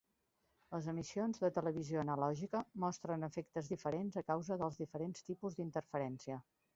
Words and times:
Les 0.75 0.85
emissions 0.93 1.41
de 1.43 1.49
televisió 1.57 1.99
analògica 2.03 2.61
mostren 2.85 3.27
efectes 3.29 3.69
diferents 3.73 4.17
a 4.23 4.23
causa 4.31 4.57
dels 4.63 4.81
diferents 4.85 5.27
tipus 5.29 5.59
d'interferència. 5.61 6.39